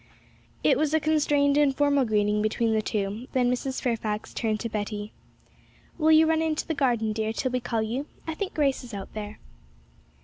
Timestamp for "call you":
7.59-8.07